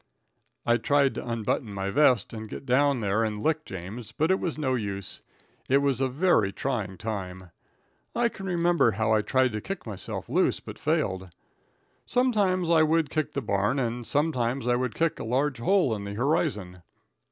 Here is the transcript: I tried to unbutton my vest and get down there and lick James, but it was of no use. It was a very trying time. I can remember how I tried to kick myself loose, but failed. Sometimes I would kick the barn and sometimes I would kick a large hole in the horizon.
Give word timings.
I 0.65 0.77
tried 0.77 1.13
to 1.13 1.29
unbutton 1.29 1.71
my 1.75 1.91
vest 1.91 2.33
and 2.33 2.49
get 2.49 2.65
down 2.65 3.01
there 3.01 3.23
and 3.23 3.37
lick 3.37 3.65
James, 3.65 4.11
but 4.11 4.31
it 4.31 4.39
was 4.39 4.55
of 4.55 4.61
no 4.61 4.73
use. 4.73 5.21
It 5.69 5.77
was 5.77 6.01
a 6.01 6.09
very 6.09 6.51
trying 6.51 6.97
time. 6.97 7.51
I 8.15 8.27
can 8.27 8.47
remember 8.47 8.93
how 8.93 9.11
I 9.13 9.21
tried 9.21 9.51
to 9.51 9.61
kick 9.61 9.85
myself 9.85 10.27
loose, 10.27 10.59
but 10.59 10.79
failed. 10.79 11.29
Sometimes 12.07 12.67
I 12.67 12.81
would 12.81 13.11
kick 13.11 13.33
the 13.33 13.43
barn 13.43 13.77
and 13.77 14.03
sometimes 14.07 14.67
I 14.67 14.75
would 14.75 14.95
kick 14.95 15.19
a 15.19 15.23
large 15.23 15.59
hole 15.59 15.93
in 15.95 16.05
the 16.05 16.15
horizon. 16.15 16.81